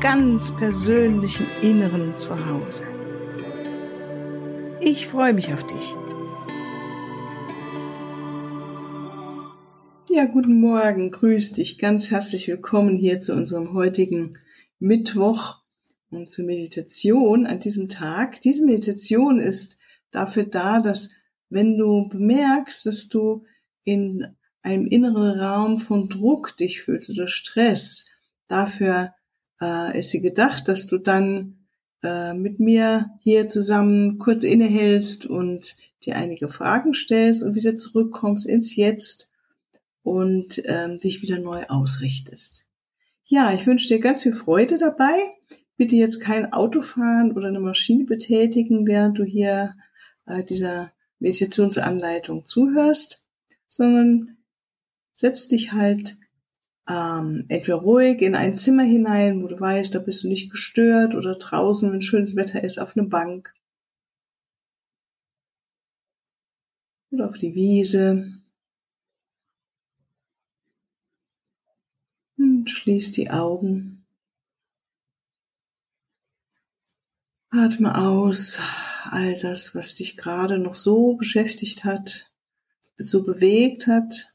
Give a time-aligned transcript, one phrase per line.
[0.00, 2.84] ganz persönlichen Inneren zu Hause.
[4.80, 5.94] Ich freue mich auf dich.
[10.08, 14.38] Ja, guten Morgen, grüß dich, ganz herzlich willkommen hier zu unserem heutigen
[14.78, 15.58] Mittwoch
[16.10, 18.40] und zur Meditation an diesem Tag.
[18.40, 19.78] Diese Meditation ist
[20.10, 21.10] dafür da, dass
[21.50, 23.44] wenn du bemerkst, dass du
[23.84, 24.26] in
[24.62, 28.06] einem inneren Raum von Druck dich fühlst oder Stress,
[28.48, 29.12] dafür
[29.60, 31.66] äh, ist sie gedacht, dass du dann
[32.02, 38.46] äh, mit mir hier zusammen kurz innehältst und dir einige Fragen stellst und wieder zurückkommst
[38.46, 39.30] ins Jetzt
[40.02, 42.64] und ähm, dich wieder neu ausrichtest.
[43.24, 45.14] Ja, ich wünsche dir ganz viel Freude dabei.
[45.76, 49.74] Bitte jetzt kein Auto fahren oder eine Maschine betätigen, während du hier
[50.26, 53.24] äh, dieser Meditationsanleitung zuhörst,
[53.68, 54.38] sondern
[55.14, 56.16] setz dich halt
[56.88, 61.14] ähm, entweder ruhig in ein Zimmer hinein, wo du weißt, da bist du nicht gestört
[61.14, 63.54] oder draußen, wenn schönes Wetter ist, auf eine Bank
[67.10, 68.40] oder auf die Wiese.
[72.38, 74.06] Und schließ die Augen.
[77.50, 78.60] Atme aus
[79.10, 82.32] all das, was dich gerade noch so beschäftigt hat,
[82.96, 84.32] so bewegt hat.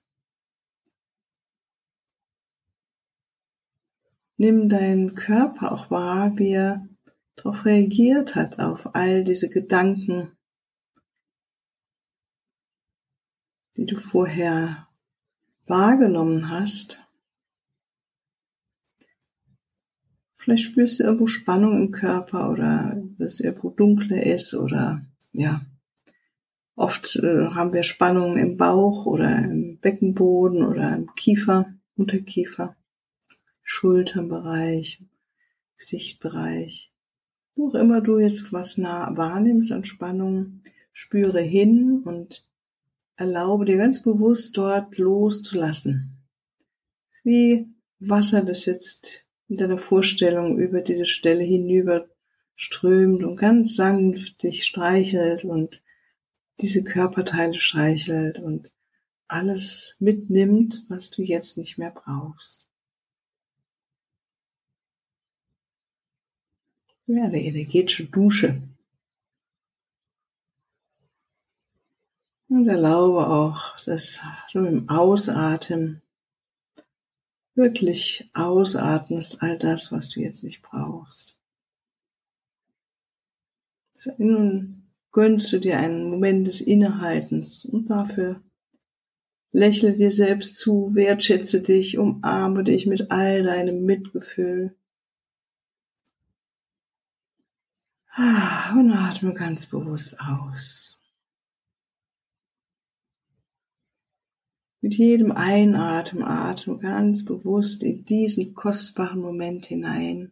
[4.38, 6.88] Nimm deinen Körper auch wahr, wie er
[7.36, 10.32] darauf reagiert hat, auf all diese Gedanken,
[13.78, 14.88] die du vorher
[15.66, 17.02] wahrgenommen hast.
[20.38, 25.66] Vielleicht spürst du irgendwo Spannung im Körper oder dass irgendwo dunkler ist oder ja.
[26.76, 32.76] Oft äh, haben wir Spannung im Bauch oder im Beckenboden oder im Kiefer, Unterkiefer,
[33.68, 35.04] Schulterbereich,
[35.76, 36.94] Gesichtbereich.
[37.56, 40.62] Wo auch immer du jetzt was nah wahrnimmst an Spannung,
[40.94, 42.48] spüre hin und
[43.18, 46.16] erlaube dir ganz bewusst dort loszulassen.
[47.24, 47.68] Wie
[48.00, 52.08] Wasser, das jetzt in deiner Vorstellung über diese Stelle hinüber
[52.56, 55.82] strömt und ganz sanft dich streichelt und
[56.62, 58.74] diese Körperteile streichelt und
[59.28, 62.65] alles mitnimmt, was du jetzt nicht mehr brauchst.
[67.08, 68.62] Ja, der energetische Dusche.
[72.48, 76.02] Und erlaube auch, dass so im Ausatmen
[77.54, 81.38] wirklich ausatmest all das, was du jetzt nicht brauchst.
[84.18, 88.42] Nun gönnst du dir einen Moment des Innehaltens und dafür
[89.52, 94.76] lächle dir selbst zu, wertschätze dich, umarme dich mit all deinem Mitgefühl.
[98.18, 101.02] Und atme ganz bewusst aus.
[104.80, 110.32] Mit jedem Einatmen atme ganz bewusst in diesen kostbaren Moment hinein.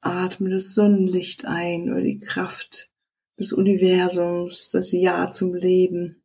[0.00, 2.92] Atme das Sonnenlicht ein oder die Kraft
[3.36, 6.22] des Universums, das Ja zum Leben,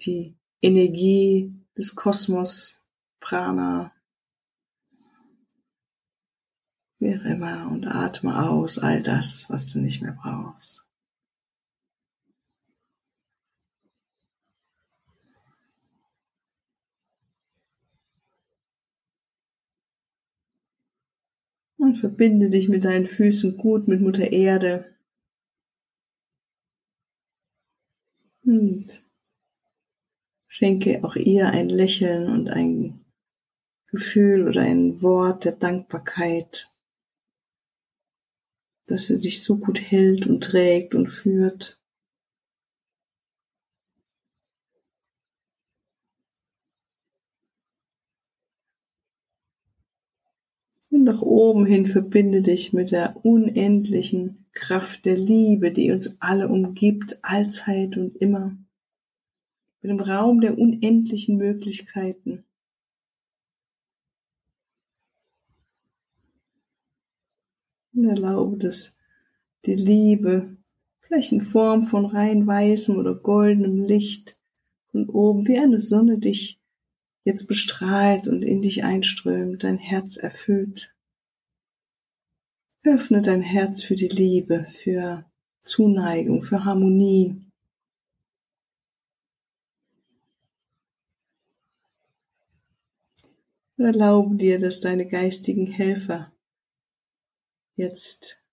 [0.00, 2.80] die Energie des Kosmos,
[3.20, 3.92] Prana,
[7.00, 10.86] wie auch immer, und atme aus all das, was du nicht mehr brauchst.
[21.78, 24.94] Und verbinde dich mit deinen Füßen gut mit Mutter Erde.
[28.42, 29.02] Und
[30.46, 33.06] schenke auch ihr ein Lächeln und ein
[33.86, 36.69] Gefühl oder ein Wort der Dankbarkeit,
[38.90, 41.80] dass sie dich so gut hält und trägt und führt.
[50.90, 56.48] Und nach oben hin verbinde dich mit der unendlichen Kraft der Liebe, die uns alle
[56.48, 58.58] umgibt, allzeit und immer.
[59.82, 62.44] Mit dem Raum der unendlichen Möglichkeiten.
[68.04, 68.96] Erlaube, dass
[69.64, 70.56] die Liebe
[70.98, 74.38] vielleicht in Form von rein weißem oder goldenem Licht
[74.90, 76.60] von oben wie eine Sonne dich
[77.24, 80.94] jetzt bestrahlt und in dich einströmt, dein Herz erfüllt.
[82.82, 85.24] Öffne dein Herz für die Liebe, für
[85.60, 87.36] Zuneigung, für Harmonie.
[93.76, 96.32] Erlaube dir, dass deine geistigen Helfer
[97.80, 98.44] jetzt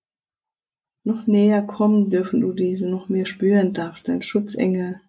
[1.03, 5.01] noch näher kommen dürfen, du diese noch mehr spüren darfst, dein Schutzengel.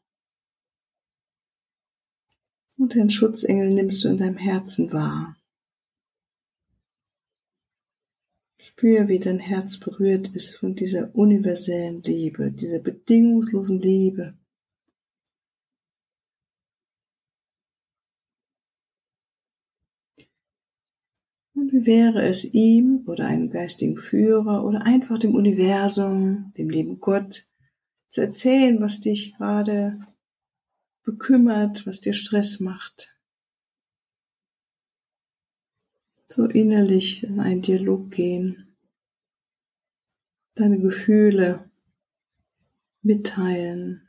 [2.77, 5.37] Und den Schutzengel nimmst du in deinem Herzen wahr.
[8.61, 14.35] Spür, wie dein Herz berührt ist von dieser universellen Liebe, dieser bedingungslosen Liebe,
[21.71, 27.47] wie wäre es ihm oder einem geistigen Führer oder einfach dem Universum, dem lieben Gott,
[28.09, 30.01] zu erzählen, was dich gerade
[31.05, 33.15] bekümmert, was dir Stress macht.
[36.29, 38.77] So innerlich in einen Dialog gehen,
[40.55, 41.71] deine Gefühle
[43.03, 44.08] mitteilen.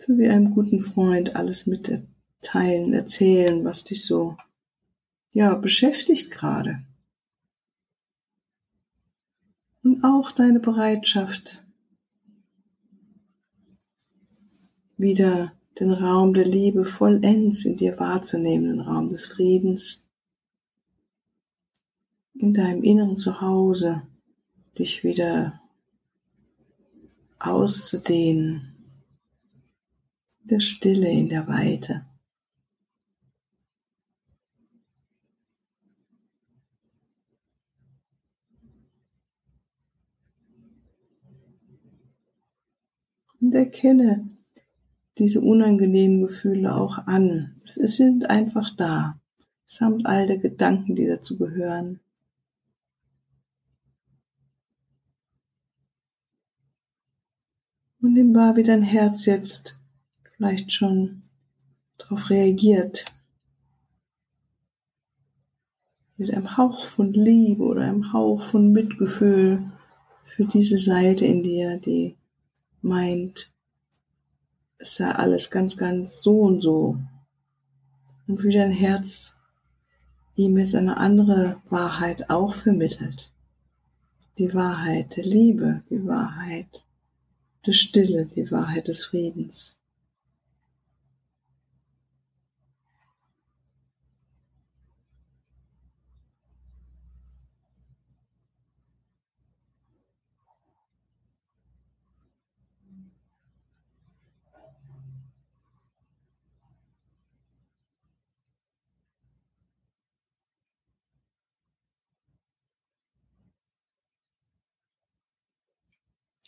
[0.00, 4.36] So wie einem guten Freund alles mitteilen, erzählen, was dich so,
[5.30, 6.82] ja, beschäftigt gerade.
[9.82, 11.62] Und auch deine Bereitschaft,
[14.96, 20.06] wieder den Raum der Liebe vollends in dir wahrzunehmen, den Raum des Friedens,
[22.34, 24.02] in deinem inneren Zuhause,
[24.78, 25.60] dich wieder
[27.38, 28.69] auszudehnen,
[30.44, 32.06] der Stille in der Weite.
[43.40, 44.28] Und erkenne
[45.18, 47.56] diese unangenehmen Gefühle auch an.
[47.64, 49.18] Sie sind einfach da,
[49.66, 52.00] samt all der Gedanken, die dazu gehören.
[58.02, 59.79] Und nimm wahr, wie dein Herz jetzt
[60.40, 61.20] vielleicht schon
[61.98, 63.04] darauf reagiert.
[66.16, 69.70] Mit einem Hauch von Liebe oder einem Hauch von Mitgefühl
[70.22, 72.16] für diese Seite in dir, die
[72.80, 73.52] meint,
[74.78, 76.96] es sei alles ganz, ganz so und so.
[78.26, 79.36] Und wie dein Herz
[80.36, 83.30] ihm jetzt eine andere Wahrheit auch vermittelt.
[84.38, 86.82] Die Wahrheit der Liebe, die Wahrheit
[87.66, 89.79] der Stille, die Wahrheit des Friedens.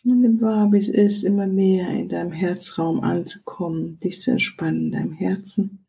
[0.03, 4.91] Nimm wahr, wie es ist, immer mehr in deinem Herzraum anzukommen, dich zu entspannen in
[4.91, 5.85] deinem Herzen.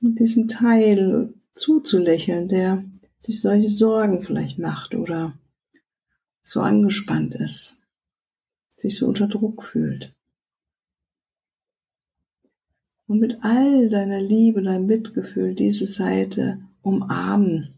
[0.00, 2.84] Und diesem Teil zuzulächeln, der
[3.20, 5.38] sich solche Sorgen vielleicht macht oder
[6.42, 7.78] so angespannt ist,
[8.76, 10.14] sich so unter Druck fühlt.
[13.08, 17.75] Und mit all deiner Liebe, deinem Mitgefühl diese Seite umarmen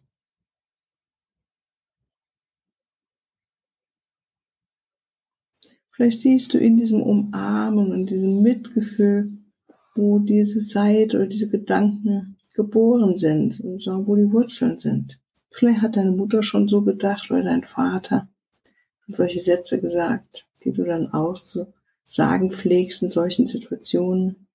[5.98, 9.32] Vielleicht siehst du in diesem Umarmen und diesem Mitgefühl,
[9.96, 15.20] wo diese Seite oder diese Gedanken geboren sind, wo die Wurzeln sind.
[15.50, 18.28] Vielleicht hat deine Mutter schon so gedacht oder dein Vater
[19.08, 21.74] solche Sätze gesagt, die du dann auch zu
[22.04, 24.46] sagen pflegst in solchen Situationen.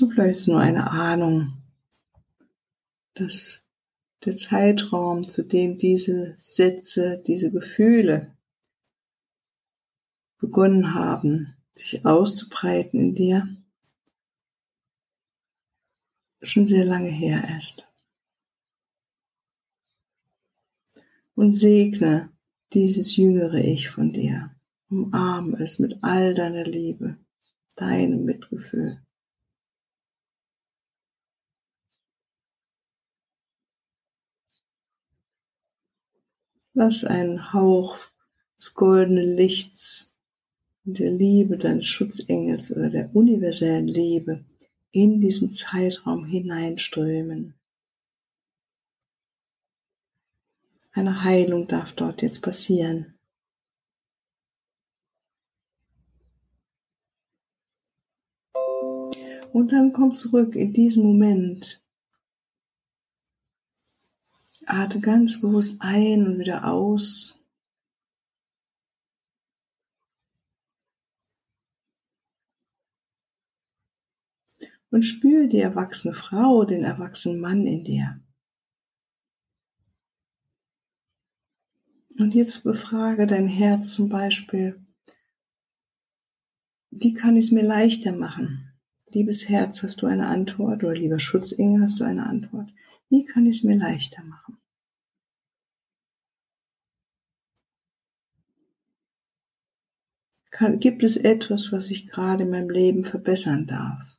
[0.00, 1.54] Und vielleicht ist nur eine Ahnung,
[3.14, 3.63] dass
[4.24, 8.34] der Zeitraum, zu dem diese Sätze, diese Gefühle
[10.38, 13.48] begonnen haben, sich auszubreiten in dir,
[16.42, 17.86] schon sehr lange her ist.
[21.34, 22.30] Und segne
[22.72, 24.54] dieses jüngere Ich von dir.
[24.90, 27.16] Umarme es mit all deiner Liebe,
[27.76, 29.00] deinem Mitgefühl.
[36.74, 37.96] Lass einen Hauch
[38.58, 40.16] des goldenen Lichts
[40.84, 44.44] und der Liebe deines Schutzengels oder der universellen Liebe
[44.90, 47.54] in diesen Zeitraum hineinströmen.
[50.92, 53.14] Eine Heilung darf dort jetzt passieren.
[59.52, 61.83] Und dann komm zurück in diesen Moment.
[64.66, 67.40] Atme ganz bewusst ein und wieder aus.
[74.90, 78.20] Und spüre die erwachsene Frau, den erwachsenen Mann in dir.
[82.18, 84.80] Und jetzt befrage dein Herz zum Beispiel,
[86.90, 88.72] wie kann ich es mir leichter machen?
[89.10, 90.84] Liebes Herz, hast du eine Antwort?
[90.84, 92.72] Oder lieber Schutzengel, hast du eine Antwort?
[93.14, 94.58] Wie kann ich es mir leichter machen?
[100.50, 104.18] Kann, gibt es etwas, was ich gerade in meinem Leben verbessern darf?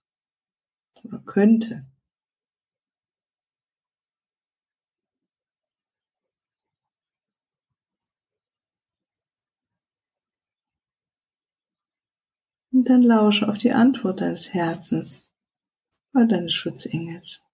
[1.04, 1.86] Oder könnte?
[12.72, 15.30] Und dann lausche auf die Antwort deines Herzens
[16.14, 17.45] oder deines Schutzengels.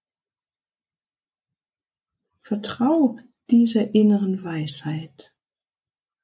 [2.51, 3.17] Vertrau
[3.49, 5.33] dieser inneren Weisheit.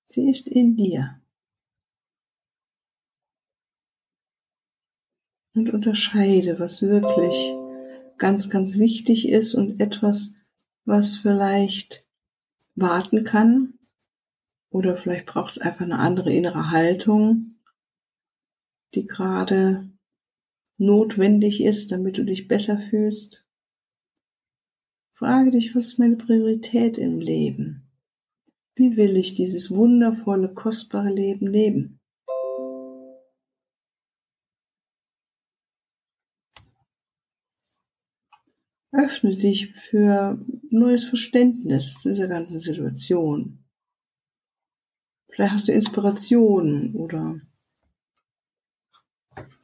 [0.10, 1.22] Sie ist in dir.
[5.54, 7.56] Und unterscheide, was wirklich
[8.18, 10.34] ganz, ganz wichtig ist und etwas,
[10.84, 12.06] was vielleicht
[12.76, 13.80] warten kann.
[14.70, 17.54] Oder vielleicht braucht es einfach eine andere innere Haltung
[18.94, 19.90] die gerade
[20.78, 23.47] notwendig ist, damit du dich besser fühlst.
[25.18, 27.90] Frage dich, was ist meine Priorität im Leben?
[28.76, 32.00] Wie will ich dieses wundervolle, kostbare Leben leben?
[38.92, 43.66] Öffne dich für neues Verständnis dieser ganzen Situation.
[45.32, 47.42] Vielleicht hast du Inspirationen oder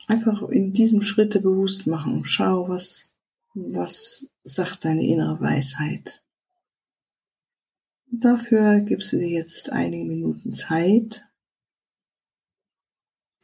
[0.08, 2.26] einfach in diesem Schritte bewusst machen.
[2.26, 3.16] Schau, was,
[3.54, 6.24] was sagt deine innere Weisheit.
[8.08, 11.26] Dafür gibst du dir jetzt einige Minuten Zeit,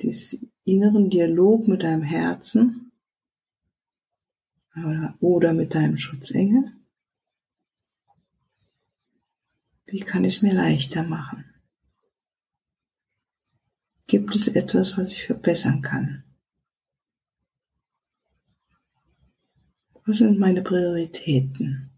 [0.02, 2.92] diesen inneren Dialog mit deinem Herzen
[5.20, 6.72] oder mit deinem Schutzengel.
[9.88, 11.46] Wie kann ich es mir leichter machen?
[14.06, 16.24] Gibt es etwas, was ich verbessern kann?
[20.10, 21.89] Was sind meine Prioritäten?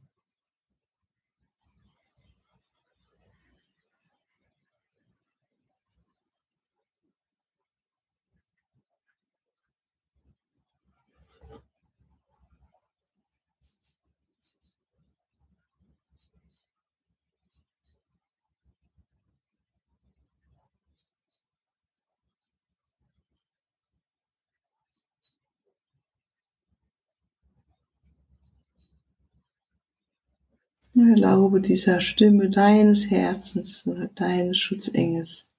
[30.93, 35.51] Erlaube dieser Stimme deines Herzens oder deines Schutzengels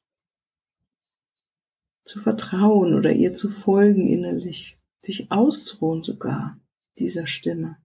[2.04, 6.60] zu vertrauen oder ihr zu folgen innerlich, sich auszuruhen sogar
[6.98, 7.78] dieser Stimme.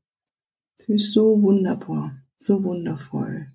[0.77, 3.53] Sie ist so wunderbar, so wundervoll.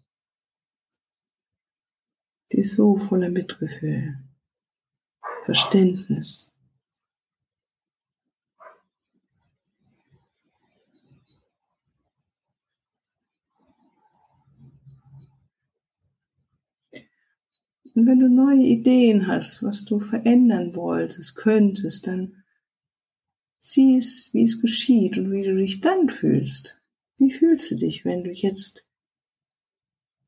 [2.50, 4.18] Sie ist so voller Mitgefühl,
[5.42, 6.51] Verständnis.
[17.94, 22.42] Und wenn du neue Ideen hast, was du verändern wolltest, könntest, dann
[23.60, 26.80] sieh es, wie es geschieht und wie du dich dann fühlst.
[27.18, 28.86] Wie fühlst du dich, wenn du jetzt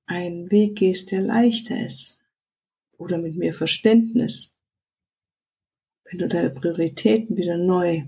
[0.07, 2.21] einen Weg gehst, der leichter ist?
[2.99, 4.55] Oder mit mehr Verständnis?
[6.05, 8.05] Wenn du deine Prioritäten wieder neu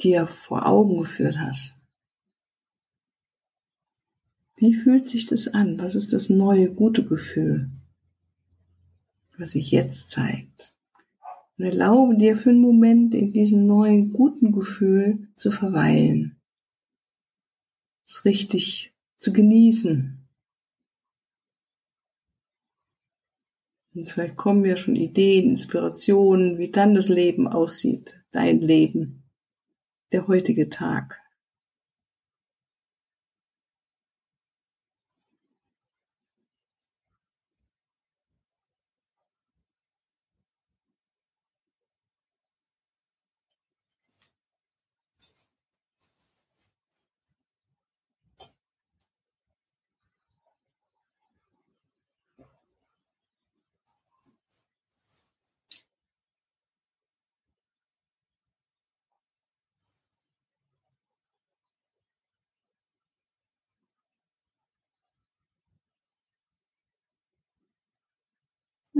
[0.00, 1.74] dir vor Augen geführt hast.
[4.56, 5.78] Wie fühlt sich das an?
[5.78, 7.70] Was ist das neue, gute Gefühl?
[9.38, 10.74] Was sich jetzt zeigt.
[11.56, 16.40] Und erlaube dir für einen Moment in diesem neuen guten Gefühl zu verweilen.
[18.06, 20.28] Es richtig zu genießen.
[23.94, 29.24] Und vielleicht kommen ja schon Ideen, Inspirationen, wie dann das Leben aussieht, dein Leben,
[30.12, 31.20] der heutige Tag.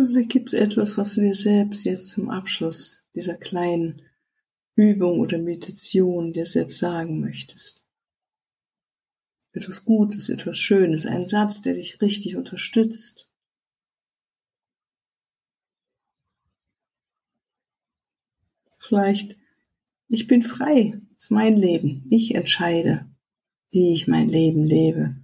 [0.06, 4.02] Vielleicht gibt es etwas, was du dir selbst jetzt zum Abschluss dieser kleinen
[4.76, 7.84] Übung oder Meditation dir selbst sagen möchtest.
[9.50, 13.32] Etwas Gutes, etwas Schönes, ein Satz, der dich richtig unterstützt.
[18.78, 19.36] Vielleicht,
[20.06, 23.10] ich bin frei, ist mein Leben, ich entscheide,
[23.70, 25.16] wie ich mein Leben lebe.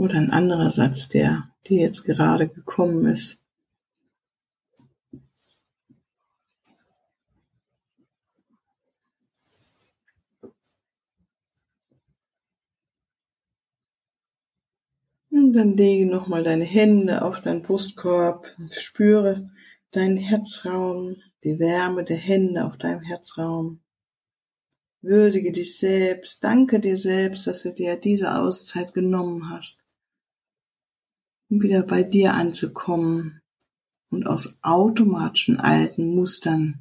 [0.00, 3.42] Oder ein anderer Satz, der dir jetzt gerade gekommen ist.
[15.30, 19.50] Und dann lege nochmal deine Hände auf deinen Brustkorb, spüre
[19.90, 23.82] deinen Herzraum, die Wärme der Hände auf deinem Herzraum.
[25.02, 29.79] Würdige dich selbst, danke dir selbst, dass du dir diese Auszeit genommen hast,
[31.50, 33.42] um wieder bei dir anzukommen
[34.08, 36.80] und aus automatischen alten Mustern,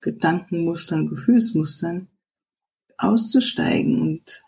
[0.00, 2.08] Gedankenmustern, Gefühlsmustern
[2.98, 4.42] auszusteigen und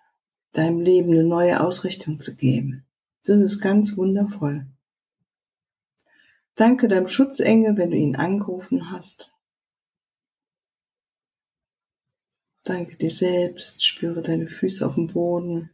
[0.52, 2.86] deinem Leben eine neue Ausrichtung zu geben.
[3.24, 4.66] Das ist ganz wundervoll.
[6.54, 9.32] Danke deinem Schutzengel, wenn du ihn angerufen hast.
[12.64, 15.70] Danke dir selbst, spüre deine Füße auf dem Boden.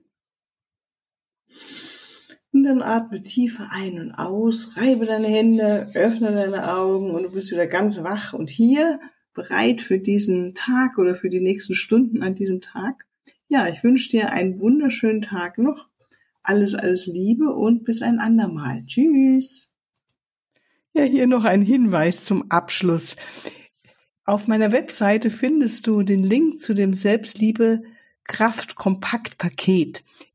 [2.54, 7.33] Und dann atme tiefer ein und aus, reibe deine Hände, öffne deine Augen und du
[7.33, 9.00] bist wieder ganz wach und hier
[9.33, 13.07] bereit für diesen Tag oder für die nächsten Stunden an diesem Tag.
[13.48, 15.88] Ja, ich wünsche dir einen wunderschönen Tag noch.
[16.44, 18.85] Alles, alles Liebe und bis ein andermal.
[18.87, 19.74] Tschüss.
[20.92, 23.16] Ja, hier noch ein Hinweis zum Abschluss.
[24.24, 27.83] Auf meiner Webseite findest du den Link zu dem Selbstliebe
[28.22, 30.05] Kraft Kompakt Paket.